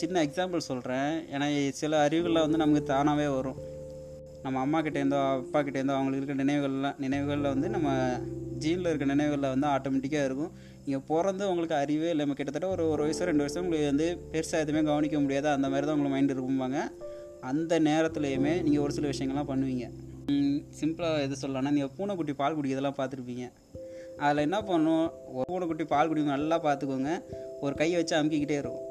சின்ன 0.00 0.22
எக்ஸாம்பிள் 0.26 0.68
சொல்கிறேன் 0.68 1.10
ஏன்னா 1.34 1.46
சில 1.80 1.98
அறிவுகளில் 2.06 2.44
வந்து 2.44 2.60
நமக்கு 2.62 2.82
தானாகவே 2.92 3.28
வரும். 3.36 3.58
நம்ம 4.44 4.60
அம்மா 4.60 4.78
கிட்டேருந்தோ 4.82 5.20
அப்பா 5.38 5.60
கிட்டேருந்தோ 5.60 5.94
அவங்களுக்கு 5.96 6.22
இருக்க 6.22 6.36
நினைவுகள்லாம் 6.42 7.00
நினைவுகளில் 7.04 7.52
வந்து 7.54 7.68
நம்ம 7.76 7.88
ஜீனில் 8.62 8.90
இருக்க 8.90 9.06
நினைவுகளில் 9.14 9.52
வந்து 9.54 9.68
ஆட்டோமேட்டிக்காக 9.74 10.28
இருக்கும். 10.28 10.52
நீங்கள் 10.84 11.04
பிறந்து 11.10 11.44
உங்களுக்கு 11.50 11.76
அறிவே 11.82 12.08
இல்லை. 12.12 12.22
நம்ம 12.24 12.36
கிட்டத்தட்ட 12.38 12.68
ஒரு 12.74 12.84
ஒரு 12.92 13.02
வயசோ 13.04 13.24
ரெண்டு 13.30 13.44
வருஷம் 13.44 13.62
உங்களுக்கு 13.64 13.90
வந்து 13.92 14.06
பெருசாக 14.32 14.64
எதுவுமே 14.64 14.82
கவனிக்க 14.90 15.18
முடியாது. 15.24 15.48
அந்த 15.56 15.66
மாதிரி 15.72 15.86
தான் 15.86 15.96
உங்களுக்கு 15.96 16.16
மைண்ட் 16.16 16.34
இருக்கும்பாங்க. 16.36 16.78
அந்த 17.50 17.72
நேரத்துலையுமே 17.88 18.54
நீங்கள் 18.66 18.84
ஒரு 18.86 18.92
சில 18.98 19.08
விஷயங்கள்லாம் 19.12 19.50
பண்ணுவீங்க. 19.52 19.86
சிம்பிளாக 20.78 21.24
எது 21.26 21.36
சொல்லலாம்னா 21.42 21.74
நீங்கள் 21.76 21.92
பூனைக்குட்டி 21.96 22.34
பால் 22.40 22.56
குடிக்கிறதெல்லாம் 22.56 22.98
பார்த்துருப்பீங்க. 22.98 23.46
அதில் 24.24 24.44
என்ன 24.46 24.58
பண்ணும்? 24.70 25.06
ஒரு 25.36 25.46
பூனைக்குட்டி 25.52 25.84
பால் 25.92 26.10
குடிக்கும் 26.10 26.36
நல்லா 26.36 26.56
பார்த்துக்கோங்க. 26.66 27.12
ஒரு 27.64 27.74
கையை 27.80 27.96
வச்சு 28.00 28.16
அமுக்கிக்கிட்டே 28.18 28.58
இருக்கும். 28.62 28.82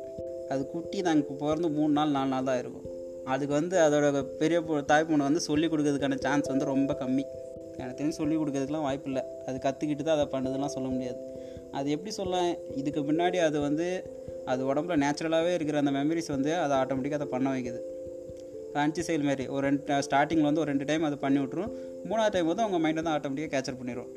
அது 0.53 0.62
குட்டி 0.74 0.98
நாங்கள் 1.08 1.39
பிறந்து 1.41 1.69
மூணு 1.77 1.91
நாள் 1.98 2.15
நாலு 2.15 2.29
நாள் 2.36 2.48
தான் 2.50 2.60
இருக்கும் 2.63 2.88
அதுக்கு 3.34 3.53
வந்து 3.60 3.75
அதோட 3.86 4.08
பெரிய 4.41 4.60
தாய்ப்பொண்ணு 4.91 5.27
வந்து 5.27 5.41
சொல்லிக் 5.48 5.72
கொடுக்கறதுக்கான 5.72 6.17
சான்ஸ் 6.25 6.51
வந்து 6.51 6.65
ரொம்ப 6.72 6.91
கம்மி. 7.01 7.24
எனக்கு 7.79 7.98
தெரிஞ்சு 8.00 8.19
சொல்லிக் 8.22 8.39
கொடுக்கறதுக்குலாம் 8.41 8.88
வாய்ப்பு 8.88 9.08
இல்லை. 9.12 9.24
அது 9.48 9.58
கற்றுக்கிட்டு 9.65 10.03
தான் 10.08 10.17
அதை 10.17 10.27
பண்ணுறதுலாம் 10.34 10.74
சொல்ல 10.75 10.88
முடியாது. 10.93 11.19
அது 11.78 11.92
எப்படி 11.92 12.12
சொல்லலாம் 12.12 12.50
இதுக்கு 12.76 13.02
முன்னாடி 13.12 13.38
அது 13.48 13.60
வந்து 13.60 13.88
அது 14.46 14.62
உடம்புல 14.74 14.96
நேச்சுரலாகவே 15.04 15.54
இருக்கிற 15.54 15.78
அந்த 15.78 15.92
மெமரிஸ் 15.92 16.30
வந்து 16.36 16.56
அதை 16.56 16.74
ஆட்டோமேட்டிக்காக 16.78 17.20
அதை 17.22 17.28
பண்ண 17.34 17.48
வைக்குது. 17.56 17.80
கான்சி 18.76 19.00
செயல் 19.00 19.24
மாரி 19.24 19.48
ஒரு 19.48 19.64
ரெண்டு 19.68 20.02
ஸ்டார்டிங்கில் 20.08 20.48
வந்து 20.50 20.62
ஒரு 20.62 20.70
ரெண்டு 20.72 20.86
டைம் 20.86 21.04
அது 21.04 21.18
பண்ணி 21.18 21.40
விட்ரும் 21.40 21.72
மூணாவது 22.10 22.34
டைம் 22.34 22.46
வந்து 22.46 22.64
அவங்க 22.66 22.80
மைண்ட் 22.80 23.00
வந்து 23.02 23.14
ஆட்டோமேட்டிக்காக 23.16 23.54
கேப்சர் 23.56 23.80
பண்ணிடும் 23.80 24.10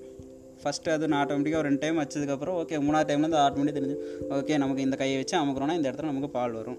ஃபஸ்ட்டு 0.63 0.93
அது 0.95 1.09
நான் 1.09 1.21
ஆட்டோமேட்டிக்காக 1.25 1.61
ஒரு 1.63 1.69
ரெண்டு 1.69 1.81
டைம் 1.81 2.01
வச்சதுக்கப்புறம் 2.03 2.57
ஓகே 2.63 2.79
மூணாவது 2.87 3.09
டைம்லேருந்து 3.11 3.41
ஆட்டோமேட்டிக் 3.45 3.79
தெரிஞ்சு 3.79 3.97
ஓகே 4.39 4.59
நமக்கு 4.59 4.83
இந்த 4.83 4.97
கையை 4.97 5.17
வச்சு 5.17 5.37
அமுக்கிறோன்னா 5.41 5.77
இந்த 5.79 5.87
இடத்துல 5.91 6.11
நமக்கு 6.13 6.31
பால் 6.31 6.53
வரும். 6.53 6.79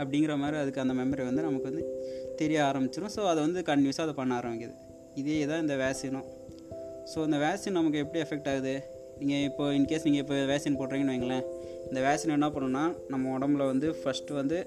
அப்படிங்கிற 0.00 0.36
மாதிரி 0.36 0.56
அதுக்கு 0.60 0.80
அந்த 0.80 0.94
மெமரி 0.94 1.24
வந்து 1.28 1.42
நமக்கு 1.42 1.68
வந்து 1.70 1.84
தெரிய 2.36 2.58
ஆரம்பிச்சிடும் 2.70 3.12
ஸோ 3.16 3.22
அதை 3.26 3.40
வந்து 3.42 3.60
கன்யூஸாக 3.60 4.06
அதை 4.06 4.14
பண்ண 4.20 4.40
ஆரம்பிக்குது. 4.40 4.74
இதே 5.14 5.46
தான் 5.46 5.60
இந்த 5.60 5.74
வேக்சினும் 5.74 6.26
ஸோ 7.14 7.18
இந்த 7.24 7.36
வேக்சின் 7.36 7.78
நமக்கு 7.78 7.98
எப்படி 7.98 8.20
எஃபெக்ட் 8.24 8.50
ஆகுது? 8.52 8.74
நீங்கள் 9.18 9.44
இப்போ 9.48 9.64
இன்கேஸ் 9.78 10.06
நீங்கள் 10.06 10.22
இப்போ 10.24 10.36
வேக்சின் 10.52 10.78
போடுறீங்கன்னு 10.80 11.14
வைங்களேன் 11.14 11.44
இந்த 11.88 12.00
வேக்சின் 12.06 12.36
என்ன 12.38 12.48
பண்ணுன்னா 12.54 12.84
நம்ம 13.12 13.38
உடம்புல 13.38 13.66
வந்து 13.72 13.88
ஃபஸ்ட்டு 14.00 14.38
வந்து 14.40 14.58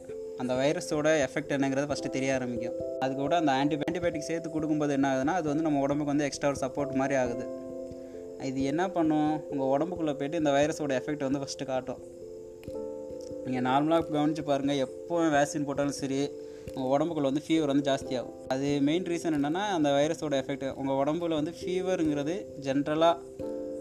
அந்த 0.42 0.54
வைரஸோட 0.62 1.10
எஃபெக்ட் 1.26 1.54
என்னங்கிறது 1.56 1.90
ஃபஸ்ட்டு 1.90 2.14
தெரிய 2.16 2.32
ஆரம்பிக்கும். 2.38 2.78
அது 3.04 3.12
கூட 3.16 3.36
அந்த 3.42 3.52
ஆன்டி 3.60 3.76
ஆன்டிபயோட்டிக் 3.88 4.30
சேர்த்து 4.30 4.50
கொடுக்கும்போது 4.56 4.94
என்ன 4.98 5.10
ஆகுதுன்னா 5.12 5.36
அது 5.40 5.48
வந்து 5.52 5.66
நம்ம 5.68 5.82
உடம்புக்கு 5.86 6.14
வந்து 6.14 6.28
எக்ஸ்ட்ரா 6.28 6.50
ஒரு 6.54 6.60
சப்போர்ட் 6.64 7.00
மாதிரி 7.02 7.16
ஆகுது. 7.22 7.46
இது 8.50 8.64
என்ன 8.72 8.84
பண்ணும்? 8.96 9.32
உங்கள் 9.52 9.70
உடம்புக்குள்ளே 9.76 10.14
போய்ட்டு 10.20 10.42
இந்த 10.42 10.52
வைரஸோட 10.58 10.94
எஃபெக்ட் 11.02 11.28
வந்து 11.28 11.42
ஃபஸ்ட்டு 11.44 11.70
காட்டும். 11.72 12.02
நீங்கள் 13.46 13.66
நார்மலாக 13.70 14.12
கவனித்து 14.16 14.44
பாருங்கள் 14.44 14.82
எப்போ 14.86 15.22
வேக்சின் 15.38 15.68
போட்டாலும் 15.68 15.98
சரி 16.02 16.20
உங்கள் 16.76 16.92
உடம்புக்குள்ள 16.94 17.30
வந்து 17.32 17.46
ஃபீவர் 17.48 17.72
வந்து 17.72 17.88
ஜாஸ்தியாகும். 17.90 18.38
அது 18.54 18.68
மெயின் 18.88 19.08
ரீசன் 19.12 19.38
என்னென்னா 19.40 19.64
அந்த 19.78 19.90
வைரஸோட 19.98 20.36
எஃபெக்ட் 20.44 20.66
உங்கள் 20.82 21.00
உடம்புல 21.02 21.38
வந்து 21.40 21.54
ஃபீவருங்கிறது 21.60 22.36
ஜென்ரலாக 22.68 23.16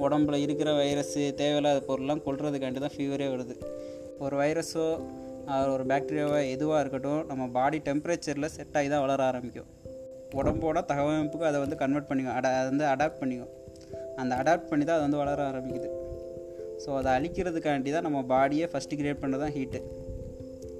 உடம்புல 0.05 0.39
இருக்கிற 0.45 0.71
வைரஸ்ஸு 0.81 1.23
தேவையில்லாத 1.41 1.81
பொருள்லாம் 1.89 2.23
கொள்றதுக்காண்டி 2.27 2.81
தான் 2.85 2.95
ஃபீவரே 2.97 3.29
வருது. 3.35 3.55
ஒரு 4.25 4.35
வைரஸோ 4.43 4.87
ஒரு 5.75 5.85
பேக்டீரியாவோ 5.91 6.39
எதுவாக 6.55 6.83
இருக்கட்டும் 6.83 7.23
நம்ம 7.31 7.49
பாடி 7.57 7.79
டெம்பரேச்சரில் 7.89 8.53
செட் 8.57 8.77
ஆகி 8.81 8.89
தான் 8.95 9.05
வளர 9.07 9.23
ஆரம்பிக்கும். 9.31 9.69
உடம்போட 10.41 10.79
தகவமைப்புக்கு 10.91 11.49
அதை 11.51 11.59
வந்து 11.65 11.77
கன்வெர்ட் 11.83 12.09
பண்ணிக்கும். 12.11 12.37
அட 12.39 12.47
அதை 12.61 12.69
வந்து 12.71 12.87
அடாப்ட் 12.93 13.21
பண்ணிக்கும். 13.23 13.53
அந்த 14.23 14.33
அடாப்ட் 14.43 14.71
பண்ணி 14.71 14.85
தான் 14.89 14.97
அது 14.99 15.07
வந்து 15.09 15.21
வளர 15.23 15.43
ஆரம்பிக்குது. 15.51 15.91
ஸோ 16.83 16.91
அதை 17.01 17.11
அழிக்கிறதுக்காண்டி 17.19 17.91
தான் 17.97 18.07
நம்ம 18.09 18.21
பாடியை 18.33 18.67
ஃபஸ்ட்டு 18.73 18.99
கிரியேட் 19.01 19.21
பண்ணுறது 19.23 19.45
தான் 19.45 19.55
ஹீட்டு 19.59 19.81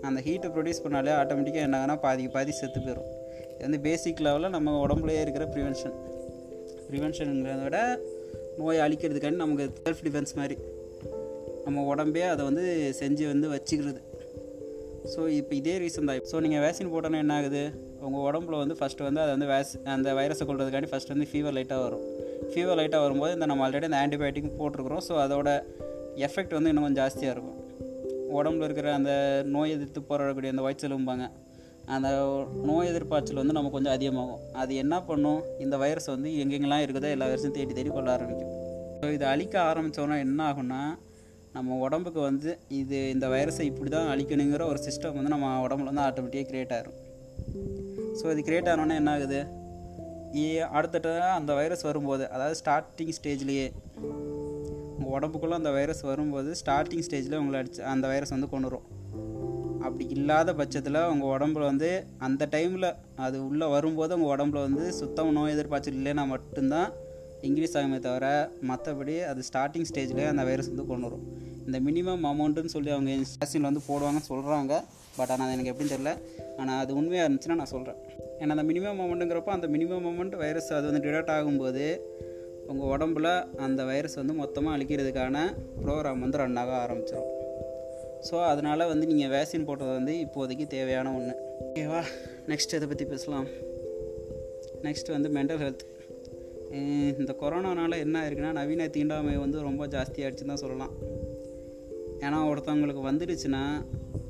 அந்த 0.09 0.19
ஹீட்டை 0.27 0.49
ப்ரொடியூஸ் 0.55 0.83
பண்ணாலே 0.85 1.13
ஆட்டோமேட்டிக்காக 1.21 1.67
என்னாகனா 1.67 1.95
பாதிக்கு 2.07 2.33
பாதி 2.37 2.53
செத்து 2.61 2.81
போயிடும் 2.87 3.11
இது 3.53 3.65
வந்து 3.67 3.81
பேசிக் 3.87 4.25
லெவலில் 4.27 4.55
நம்ம 4.57 4.75
உடம்புலையே 4.85 5.21
இருக்கிற 5.25 5.45
ப்ரிவென்ஷன் 5.55 5.95
ப்ரிவென்ஷனுங்கிறத 6.89 7.63
விட 7.69 7.79
நோயை 8.59 8.81
அழிக்கிறதுக்காண்டி 8.87 9.43
நமக்கு 9.45 9.65
செல்ஃப் 9.85 10.03
டிஃபென்ஸ் 10.07 10.35
மாதிரி. 10.41 10.57
நம்ம 11.67 11.83
உடம்பே 11.93 12.25
அதை 12.33 12.43
வந்து 12.49 12.65
செஞ்சு 13.01 13.25
வந்து 13.33 13.49
வச்சுக்கிறது. 13.55 14.01
ஸோ 15.13 15.21
இப்போ 15.39 15.55
இதே 15.61 15.75
ரீசன் 15.83 16.09
தான். 16.11 16.21
ஸோ 16.31 16.37
நீங்கள் 16.45 16.63
வேக்சின் 16.65 16.93
போட்டோன்னா 16.93 17.19
என்ன 17.25 17.35
ஆகுது? 17.39 17.63
உங்கள் 18.07 18.25
உடம்புல 18.29 18.59
வந்து 18.63 18.77
ஃபஸ்ட்டு 18.79 19.07
வந்து 19.09 19.21
அதை 19.21 19.31
வந்து 19.37 19.49
வேஸ் 19.53 19.73
அந்த 19.95 20.15
வைரஸை 20.19 20.45
கொள்றதுக்காண்டி 20.49 20.91
ஃபஸ்ட் 20.93 21.13
வந்து 21.15 21.27
ஃபீவர் 21.31 21.57
லைட்டாக 21.59 21.81
வரும். 21.87 22.05
ஃபீவர் 22.53 22.79
லைட்டாக 22.81 23.03
வரும்போது 23.07 23.35
இந்த 23.35 23.47
நம்ம 23.51 23.65
ஆல்ரெடி 23.67 23.89
அந்த 23.91 24.01
ஆன்டிபயோட்டிக் 24.05 24.59
போட்டிருக்கிறோம். 24.61 25.05
ஸோ 25.09 25.15
அதோட 25.25 25.49
எஃபெக்ட் 26.29 26.57
வந்து 26.59 26.71
இன்னும் 26.73 26.87
கொஞ்சம் 26.87 27.03
ஜாஸ்தியாக 27.03 27.35
இருக்கும். 27.37 27.59
உடம்புல 28.39 28.67
இருக்கிற 28.69 28.89
அந்த 28.99 29.13
நோய் 29.55 29.75
எதிர்த்து 29.77 30.01
போராடக்கூடிய 30.11 30.53
அந்த 30.55 30.63
வயிற்றுலும்பாங்க 30.67 31.27
அந்த 31.87 32.09
நோய் 32.55 32.89
எதிர்ப்பாற்றல் 32.89 33.35
வந்து 33.35 33.53
நம்ம 33.53 33.71
கொஞ்சம் 33.71 33.93
அதிகமாகும். 33.93 34.53
அது 34.53 34.75
என்ன 34.75 35.03
பண்ணும்? 35.03 35.43
இந்த 35.59 35.77
வைரஸ் 35.77 36.07
வந்து 36.07 36.31
எங்கெங்கெல்லாம் 36.31 36.85
இருக்குதோ 36.85 37.11
எல்லா 37.11 37.27
வைரஸும் 37.27 37.51
தேடி 37.51 37.73
தேடி 37.73 37.89
கொள்ள 37.89 38.13
ஆரம்பிக்கும். 38.13 38.53
ஸோ 39.03 39.13
இது 39.13 39.27
அழிக்க 39.27 39.61
ஆரம்பித்தோன்னா 39.61 40.19
என்ன 40.19 40.53
ஆகும்னா 40.53 40.97
நம்ம 41.53 41.77
உடம்புக்கு 41.77 42.21
வந்து 42.21 42.59
இது 42.69 43.11
இந்த 43.11 43.29
வைரஸை 43.29 43.61
இப்படி 43.61 43.91
தான் 43.91 44.09
அழிக்கணுங்கிற 44.09 44.67
ஒரு 44.67 44.79
சிஸ்டம் 44.87 45.13
வந்து 45.13 45.29
நம்ம 45.29 45.69
உடம்புல 45.69 45.85
வந்து 45.85 46.01
ஆட்டோமேட்டிக்காக 46.01 46.49
க்ரியேட் 46.51 46.73
ஆகிரும் 46.73 46.99
ஸோ 48.23 48.31
இது 48.31 48.41
க்ரியேட் 48.41 48.69
ஆனோன்னே 48.69 48.95
என்ன 48.95 49.11
ஆகுது? 49.11 49.63
அடுத்தட்ட 50.73 51.21
அந்த 51.29 51.55
வைரஸ் 51.55 51.83
வரும்போது 51.83 52.31
அதாவது 52.31 52.57
ஸ்டார்டிங் 52.65 53.15
ஸ்டேஜ்லேயே 53.19 53.73
உங்கள் 54.97 55.15
உடம்புக்குள்ளே 55.19 55.51
அந்த 55.51 55.71
வைரஸ் 55.71 56.01
வரும்போது 56.01 56.55
ஸ்டார்டிங் 56.65 57.05
ஸ்டேஜில் 57.09 57.39
உங்களை 57.39 57.61
அடிச்சு 57.61 57.81
அந்த 57.83 58.09
வைரஸ் 58.09 58.31
வந்து 58.31 58.49
கொண்டு 58.49 58.69
வரும் 58.69 58.87
அப்படி 59.85 60.05
இல்லாத 60.09 60.55
பட்சத்தில் 60.55 60.99
உங்கள் 61.05 61.31
உடம்புல 61.31 61.63
வந்து 61.63 61.89
அந்த 62.19 62.49
டைமில் 62.51 62.89
அது 63.17 63.47
உள்ளே 63.47 63.67
வரும்போது 63.67 64.17
உங்கள் 64.19 64.33
உடம்புல 64.35 64.61
வந்து 64.61 64.93
சுத்தம் 64.93 65.33
நோய் 65.33 65.53
எதிர்பார்ச்சல் 65.53 65.95
இல்லைன்னா 65.95 66.25
மட்டும்தான் 66.27 66.91
இங்கிலீஷ் 67.43 67.77
ஆகுமே 67.77 67.99
தவிர 67.99 68.27
மற்றபடி 68.69 69.15
அது 69.25 69.43
ஸ்டார்டிங் 69.49 69.89
ஸ்டேஜ்லேயே 69.91 70.27
அந்த 70.27 70.45
வைரஸ் 70.45 70.69
வந்து 70.69 70.87
கொண்டு 70.87 71.07
வரும். 71.07 71.25
இந்த 71.67 71.79
மினிமம் 71.81 72.25
அமௌண்ட்டுன்னு 72.25 72.65
சொல்லி 72.67 72.91
அவங்க 72.91 73.13
ஸ்டேஷனில் 73.25 73.69
வந்து 73.71 73.83
போடுவாங்கன்னு 73.89 74.29
சொல்கிறாங்க 74.29 74.75
பட் 75.17 75.31
ஆனால் 75.31 75.47
அது 75.47 75.55
எனக்கு 75.57 75.73
எப்படின்னு 75.73 75.95
தெரில 75.95 76.13
ஆனால் 76.57 76.81
அது 76.81 76.95
உண்மையாக 76.97 77.29
இருந்துச்சுன்னா 77.29 77.55
நான் 77.55 77.73
சொல்கிறேன் 77.75 77.99
ஏன்னா 78.39 78.57
அந்த 78.57 78.65
மினிமம் 78.65 79.01
அமௌண்ட்டுங்கிறப்போ 79.01 79.53
அந்த 79.53 79.69
மினிமம் 79.69 80.09
அமௌண்ட் 80.11 80.37
வைரஸ் 80.37 80.73
அது 80.73 80.91
வந்து 80.91 81.05
டிடெக்ட் 81.07 81.35
ஆகும்போது 81.37 81.85
உங்கள் 82.67 82.91
உடம்புல 82.91 83.29
அந்த 83.59 83.85
வைரஸ் 83.85 84.15
வந்து 84.15 84.33
மொத்தமாக 84.33 84.77
அழிக்கிறதுக்கான 84.77 85.39
ப்ரோக்ராம் 85.83 86.19
வந்து 86.19 86.37
ரன் 86.37 86.57
ஆக 86.57 86.73
ஆரம்பிச்சிடும் 86.85 87.31
ஸோ 88.29 88.37
அதனால் 88.51 88.91
வந்து 88.93 89.07
நீங்கள் 89.11 89.33
வேக்சின் 89.35 89.67
போட்டது 89.69 89.93
வந்து 89.99 90.13
இப்போதைக்கு 90.25 90.67
தேவையான 90.77 91.13
ஒன்று 91.17 91.35
ஓகேவா 91.67 92.01
நெக்ஸ்ட் 92.51 92.75
இதை 92.79 92.87
பற்றி 92.93 93.07
பேசலாம். 93.13 93.49
நெக்ஸ்ட் 94.87 95.11
வந்து 95.17 95.29
மென்டல் 95.37 95.61
ஹெல்த் 95.65 95.85
இந்த 97.21 97.33
கொரோனானால 97.41 97.99
என்ன 98.05 98.15
ஆயிருக்குன்னா 98.23 98.53
நவீன 98.61 98.89
தீண்டாமை 98.97 99.35
வந்து 99.43 99.59
ரொம்ப 99.69 99.83
ஜாஸ்தியாகிடுச்சுன்னு 99.95 100.53
தான் 100.53 100.65
சொல்லலாம். 100.65 100.95
ஏன்னா 102.25 102.39
ஒருத்தவங்களுக்கு 102.51 103.03
வந்துடுச்சுன்னா 103.11 103.63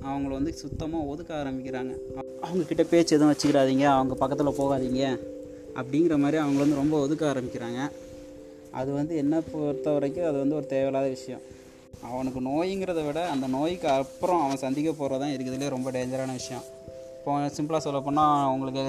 அவங்கள 0.08 0.32
வந்து 0.38 0.52
சுத்தமாக 0.62 1.08
ஒதுக்க 1.12 1.30
ஆரம்பிக்கிறாங்க. 1.40 1.92
அவங்கக்கிட்ட 2.46 2.84
பேச்சு 2.92 3.14
எதுவும் 3.16 3.32
வச்சுக்கிறாதீங்க 3.32 3.86
அவங்க 3.96 4.14
பக்கத்தில் 4.22 4.58
போகாதீங்க 4.60 5.02
அப்படிங்கிற 5.80 6.16
மாதிரி 6.24 6.38
அவங்கள 6.42 6.62
வந்து 6.64 6.80
ரொம்ப 6.82 6.96
ஒதுக்க 7.04 7.24
ஆரம்பிக்கிறாங்க. 7.32 7.80
அது 8.80 8.90
வந்து 9.00 9.14
என்ன 9.22 9.34
பொறுத்த 9.52 9.90
வரைக்கும் 9.96 10.28
அது 10.30 10.38
வந்து 10.42 10.58
ஒரு 10.60 10.66
தேவையில்லாத 10.74 11.08
விஷயம். 11.16 11.42
அவனுக்கு 12.10 12.40
நோய்ங்கிறத 12.48 13.02
விட 13.06 13.20
அந்த 13.34 13.46
நோய்க்கு 13.56 13.88
அப்புறம் 14.00 14.42
அவன் 14.44 14.62
சந்திக்க 14.64 14.90
போகிறது 15.00 15.22
தான் 15.22 15.34
இருக்கிறதுலே 15.34 15.68
ரொம்ப 15.76 15.90
டேஞ்சரான 15.96 16.34
விஷயம். 16.40 16.64
இப்போ 17.18 17.34
சிம்பிளாக 17.56 17.82
சொல்ல 17.86 18.00
போனால் 18.06 18.50
உங்களுக்கு 18.54 18.84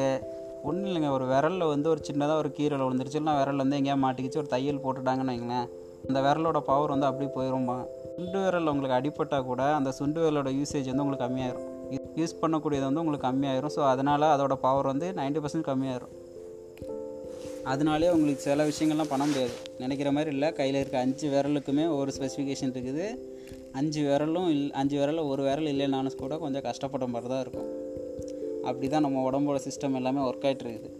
ஒன்றும் 0.69 0.89
இல்லைங்க. 0.89 1.09
ஒரு 1.17 1.25
விரலில் 1.31 1.71
வந்து 1.73 1.87
ஒரு 1.93 2.01
சின்னதாக 2.07 2.41
ஒரு 2.43 2.49
கீரல் 2.57 2.83
விழுந்துருச்சு. 2.85 3.19
இல்லைனா 3.19 3.37
விரல் 3.39 3.63
வந்து 3.63 3.77
எங்கேயா 3.79 3.97
மாட்டிக்கிச்சு 4.05 4.41
ஒரு 4.43 4.49
தையல் 4.53 4.83
போட்டுட்டாங்கன்னு 4.85 5.33
வைங்களேன். 5.33 5.67
அந்த 6.07 6.19
விரலோட 6.27 6.59
பவர் 6.69 6.93
வந்து 6.93 7.07
அப்படியே 7.09 7.31
போயிடும்பாங்க 7.37 7.85
சுண்டு 8.15 8.39
விரல் 8.43 8.71
உங்களுக்கு 8.73 8.97
அடிப்பட்டால் 8.97 9.47
கூட 9.51 9.61
அந்த 9.77 9.89
சுண்டு 9.99 10.19
விரலோட 10.23 10.49
யூசேஜ் 10.59 10.89
வந்து 10.91 11.05
உங்களுக்கு 11.05 11.25
கம்மியாயிரும். 11.27 11.65
யூஸ் 12.19 12.39
பண்ணக்கூடியது 12.41 12.85
வந்து 12.89 13.01
உங்களுக்கு 13.03 13.27
கம்மியாயிரும். 13.29 13.73
ஸோ 13.77 13.81
அதனால் 13.93 14.33
அதோட 14.35 14.55
பவர் 14.67 14.91
வந்து 14.91 15.07
நைன்ட்டி 15.19 15.41
பர்சன்ட் 15.45 15.67
கம்மியாயிரும். 15.71 16.13
அதனாலே 17.71 18.09
உங்களுக்கு 18.15 18.43
சில 18.47 18.65
விஷயங்கள்லாம் 18.69 19.11
பண்ண 19.11 19.23
முடியாது. 19.25 19.53
நினைக்கிற 19.83 20.09
மாதிரி 20.15 20.29
இல்லை. 20.35 20.49
கையில் 20.59 20.79
இருக்க 20.81 20.97
அஞ்சு 21.05 21.27
விரலுக்குமே 21.33 21.85
ஒரு 21.99 22.11
ஸ்பெசிஃபிகேஷன் 22.17 22.73
இருக்குது. 22.75 23.05
அஞ்சு 23.79 24.01
விரலும் 24.07 24.49
இல் 24.53 24.71
அஞ்சு 24.81 24.95
விரலில் 24.99 25.29
ஒரு 25.31 25.43
விரல் 25.47 25.71
இல்லைனாலும் 25.73 26.19
கூட 26.23 26.37
கொஞ்சம் 26.43 26.65
கஷ்டப்பட்ட 26.67 27.07
மாதிரி 27.13 27.29
தான் 27.33 27.43
இருக்கும். 27.45 27.69
அப்படி 28.67 28.87
தான் 28.87 29.05
நம்ம 29.05 29.23
உடம்போட 29.29 29.57
சிஸ்டம் 29.67 29.97
எல்லாமே 30.01 30.21
ஒர்க் 30.27 30.45
ஆகிட்டுருக்குது 30.49 30.91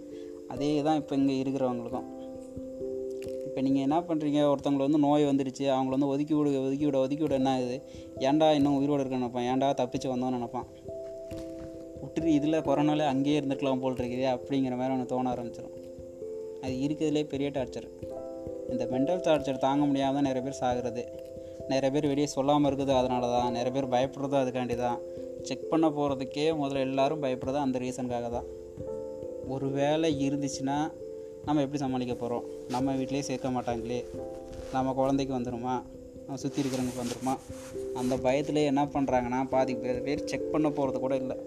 அதே 0.54 0.82
தான் 0.88 1.00
இப்போ 1.02 1.16
இங்கே 1.16 1.36
இருக்கிறவங்களுக்கும். 1.44 2.10
இப்போ 3.48 3.62
நீங்கள் 3.68 3.86
என்ன 3.88 3.98
பண்ணுறீங்க 4.08 4.40
ஒருத்தவங்களை 4.52 4.86
வந்து 4.88 5.02
நோய் 5.08 5.30
வந்துடுச்சு 5.30 5.66
அவங்கள 5.76 5.96
வந்து 5.98 6.12
ஒதுக்கி 6.14 6.34
விடு 6.34 6.66
ஒதுக்கி 6.66 6.86
விட 6.86 6.98
ஒதுக்கி 7.06 7.24
விட 7.24 7.36
என்ன 7.42 7.54
ஆகுது 7.58 7.78
ஏன்டா 8.30 8.50
இன்னும் 8.58 8.78
உயிரோடு 8.80 9.02
இருக்க 9.04 9.22
நினைப்பான்? 9.22 9.48
ஏன்டா 9.52 9.70
தப்பிச்சு 9.82 10.10
வந்தோன்னு 10.14 10.38
நினைப்பான்? 10.40 10.68
விட்டுரு 12.02 12.36
இதில் 12.40 12.64
கொரோனாலே 12.68 13.08
அங்கேயே 13.14 13.40
இருந்துக்கலாம் 13.40 13.84
போல் 13.86 14.00
இருக்குது 14.02 14.28
அப்படிங்கிற 14.36 14.76
மாதிரி 14.82 14.96
ஒன்று 14.98 15.12
தோண 15.14 15.30
ஆரம்பிச்சிடும் 15.36 15.84
அது 16.66 16.76
இருக்கிறதுலே 16.86 17.24
பெரிய 17.34 17.48
டார்ச்சர் 17.56 17.88
இந்த 18.74 18.84
மென்டல் 18.92 19.24
டார்ச்சர் 19.26 19.64
தாங்க 19.66 19.84
முடியாமல் 19.90 20.18
தான் 20.18 20.28
நிறைய 20.28 20.44
பேர் 20.46 20.62
சாகுறது. 20.62 21.04
நிறைய 21.72 21.90
பேர் 21.96 22.08
வெளியே 22.12 22.28
சொல்லாமல் 22.36 22.68
இருக்குது 22.70 22.94
அதனால 23.00 23.28
தான் 23.36 23.54
நிறைய 23.58 23.72
பேர் 23.76 23.94
பயப்படுறதும் 23.96 24.42
அதுக்காண்டி 24.44 24.76
தான் 24.86 25.00
செக் 25.48 25.70
பண்ண 25.72 25.88
போகிறதுக்கே 25.98 26.46
முதல்ல 26.62 26.86
எல்லோரும் 26.88 27.24
பயப்படுறது 27.26 27.60
அந்த 27.66 27.80
ரீசனுக்காக 27.84 28.30
தான். 28.38 28.48
ஒரு 29.54 29.68
வேலை 29.80 30.10
இருந்துச்சுன்னா 30.28 30.78
நம்ம 31.48 31.64
எப்படி 31.66 31.82
சமாளிக்க 31.84 32.14
போகிறோம் 32.22 32.46
நம்ம 32.76 32.96
வீட்டிலே 33.00 33.22
சேர்க்க 33.30 33.52
மாட்டாங்களே. 33.58 34.00
நம்ம 34.76 34.94
குழந்தைக்கு 35.00 35.34
வந்துடுமா 35.38 35.76
நம்ம 36.26 36.38
சுற்றி 36.44 36.60
இருக்கிறவங்களுக்கு 36.62 37.04
வந்துடுமா 37.04 37.36
அந்த 38.02 38.14
பயத்தில் 38.26 38.62
என்ன 38.72 38.84
பண்ணுறாங்கன்னா 38.96 39.42
பாதி 39.54 39.76
பேர் 39.84 40.06
பேர் 40.08 40.28
செக் 40.32 40.52
பண்ண 40.54 40.70
போகிறது 40.80 41.00
கூட 41.06 41.16
இல்லை. 41.24 41.38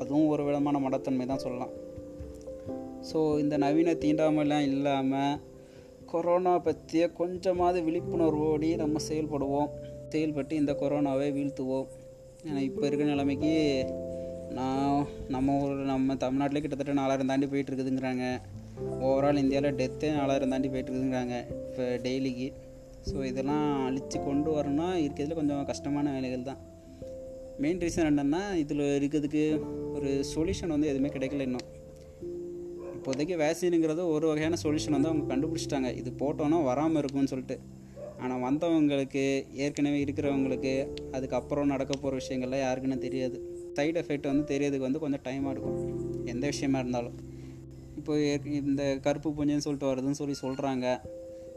அதுவும் 0.00 0.28
ஒரு 0.34 0.42
விதமான 0.48 0.76
மடத்தன்மை 0.86 1.26
தான் 1.32 1.44
சொல்லலாம். 1.46 1.72
ஸோ 3.10 3.18
இந்த 3.42 3.54
நவீன 3.64 3.94
தீண்டாமைலாம் 4.04 4.68
இல்லாமல் 4.70 5.40
கொரோனா 6.12 6.54
பற்றிய 6.58 7.04
கொஞ்சமாவது 7.20 7.78
விழிப்புணர்வோடி 7.86 8.70
நம்ம 8.82 9.00
செயல்படுவோம். 9.08 9.68
செயல்பட்டு 10.12 10.54
இந்த 10.56 10.72
கொரோனாவை 10.80 11.28
வீழ்த்துவோம். 11.36 11.86
ஏன்னா 12.46 12.60
இப்போ 12.68 12.84
இருக்கிற 12.86 13.08
நிலைமைக்கு 13.10 13.52
நான் 14.58 15.06
நம்ம 15.28 15.54
ஊர் 15.60 15.76
நம்ம 15.92 16.14
தமிழ்நாட்டிலே 16.24 16.62
கிட்டத்தட்ட 16.62 16.94
நாலாயிரம் 17.00 17.30
தாண்டி 17.30 17.46
போயிட்டு 17.46 17.70
இருக்குதுங்கிறாங்க 17.72 18.24
ஓவரால் 19.06 19.40
இந்தியாவில் 19.42 19.78
டெத்தே 19.80 20.08
நாலாயிரம் 20.18 20.52
தாண்டி 20.54 20.68
போயிட்டுருக்குதுங்கிறாங்க 20.68 21.36
இப்போ 21.66 21.84
டெய்லிக்கு 22.06 22.48
ஸோ 23.08 23.16
இதெல்லாம் 23.30 23.68
அழித்து 23.86 24.18
கொண்டு 24.20 24.50
வரணும்னா 24.56 24.88
இருக்கிறதுல 25.04 25.38
கொஞ்சம் 25.38 25.64
கஷ்டமான 25.70 26.12
வேலைகள் 26.16 26.48
தான். 26.50 26.60
மெயின் 27.62 27.80
ரீசன் 27.84 28.10
என்னென்னா 28.10 28.42
இதில் 28.62 28.84
இருக்கிறதுக்கு 28.98 29.44
ஒரு 29.94 30.10
சொல்யூஷன் 30.34 30.74
வந்து 30.74 30.90
எதுவுமே 30.92 31.10
கிடைக்கல 31.16 31.46
இன்னும். 31.48 31.66
இப்போதைக்கு 33.02 33.36
வேக்சினுங்கிறது 33.42 34.02
ஒரு 34.14 34.26
வகையான 34.30 34.56
சொல்யூஷன் 34.62 34.94
வந்து 34.96 35.08
அவங்க 35.10 35.24
கண்டுபிடிச்சிட்டாங்க. 35.30 35.88
இது 36.00 36.10
போட்டோன்னா 36.20 36.58
வராமல் 36.68 37.00
இருக்கும்னு 37.00 37.30
சொல்லிட்டு. 37.32 37.56
ஆனால் 38.22 38.42
வந்தவங்களுக்கு 38.44 39.24
ஏற்கனவே 39.64 39.98
இருக்கிறவங்களுக்கு 40.04 40.74
அதுக்கப்புறம் 41.16 41.72
நடக்க 41.74 41.92
போகிற 41.94 42.12
விஷயங்கள்லாம் 42.20 42.62
யாருக்குன்னு 42.64 42.98
தெரியாது. 43.06 43.38
சைடு 43.78 43.98
எஃபெக்ட் 44.02 44.28
வந்து 44.30 44.44
தெரியறதுக்கு 44.52 44.88
வந்து 44.88 45.02
கொஞ்சம் 45.04 45.24
டைமாக 45.26 45.54
இருக்கும் 45.54 45.80
எந்த 46.34 46.44
விஷயமா 46.52 46.78
இருந்தாலும். 46.78 47.16
இப்போ 48.00 48.12
இந்த 48.60 48.84
கருப்பு 49.06 49.32
பூஞ்சைன்னு 49.38 49.66
சொல்லிட்டு 49.66 49.90
வருதுன்னு 49.90 50.20
சொல்லி 50.20 50.36
சொல்கிறாங்க 50.44 50.86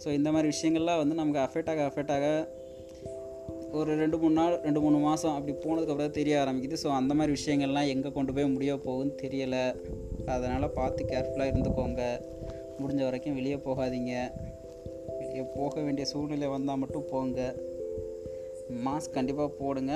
ஸோ 0.04 0.08
இந்த 0.20 0.32
மாதிரி 0.32 0.48
விஷயங்கள்லாம் 0.54 1.02
வந்து 1.04 1.16
நமக்கு 1.22 1.42
அஃபெக்ட் 1.46 1.72
ஆக 1.74 1.84
அஃபெக்ட் 1.90 2.16
ஆக 2.16 2.26
ஒரு 3.80 3.96
ரெண்டு 4.02 4.18
மூணு 4.18 4.34
நாள் 4.34 4.60
ரெண்டு 4.66 4.82
மூணு 4.82 4.98
மாதம் 4.98 5.36
அப்படி 5.38 5.54
போனதுக்கப்புறம் 5.64 6.18
தெரிய 6.18 6.44
ஆரம்பிக்குது. 6.44 6.76
ஸோ 6.84 6.88
அந்த 6.88 7.14
மாதிரி 7.14 7.32
விஷயங்கள்லாம் 7.38 7.90
எங்கே 7.94 8.10
கொண்டு 8.12 8.34
போய் 8.34 8.54
முடிய 8.54 8.74
போகுதுன்னு 8.86 9.16
தெரியலை. 9.24 9.64
அதனால் 10.26 10.70
பார்த்து 10.70 11.08
கேர்ஃபுல்லாக 11.12 11.52
இருந்துக்கோங்க. 11.54 12.04
முடிஞ்ச 12.82 13.02
வரைக்கும் 13.04 13.34
வெளியே 13.34 13.56
போகாதீங்க. 13.56 14.14
வெளியே 15.20 15.44
போக 15.56 15.82
வேண்டிய 15.82 16.06
சூழ்நிலை 16.06 16.48
வந்தால் 16.48 16.78
மட்டும் 16.78 17.08
போங்க. 17.12 17.56
மாஸ்க் 18.86 19.16
கண்டிப்பாக 19.18 19.50
போடுங்க. 19.60 19.94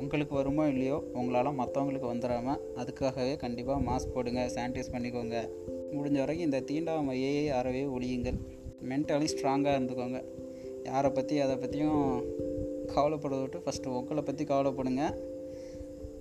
உங்களுக்கு 0.00 0.34
வருமோ 0.34 0.68
இல்லையோ 0.68 0.96
உங்களால் 1.12 1.58
மற்றவங்களுக்கு 1.60 2.12
வந்துடாமல் 2.12 2.62
அதுக்காகவே 2.82 3.36
கண்டிப்பாக 3.36 3.80
மாஸ்க் 3.88 4.14
போடுங்க 4.14 4.50
சானிடைஸ் 4.54 4.94
பண்ணிக்கோங்க. 4.94 5.36
முடிஞ்ச 5.96 6.18
வரைக்கும் 6.18 6.48
இந்த 6.50 6.60
தீண்டாமையை 6.70 7.34
அறவே 7.58 7.84
ஒழியுங்கள். 7.96 8.38
மென்டலி 8.90 9.28
ஸ்ட்ராங்காக 9.34 9.76
இருந்துக்கோங்க. 9.78 10.20
யாரை 10.84 11.10
பற்றி 11.10 11.34
அதை 11.40 11.56
பற்றியும் 11.56 12.00
கவலைப்படுறத 12.96 13.40
விட்டு 13.40 13.58
ஃபஸ்ட்டு 13.58 13.86
உங்களை 13.86 14.22
பற்றி 14.22 14.44
கவலைப்படுங்க. 14.44 15.14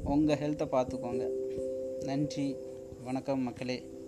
உங்கள் 0.03 0.37
ஹெல்த்தை 0.37 0.67
பார்த்துக்கோங்க. 0.71 1.29
நன்றி. 2.03 2.55
வணக்கம் 3.03 3.39
மக்களே. 3.39 4.00